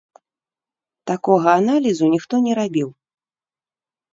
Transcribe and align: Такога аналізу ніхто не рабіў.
Такога 1.11 1.49
аналізу 1.61 2.05
ніхто 2.15 2.35
не 2.47 2.53
рабіў. 2.61 2.89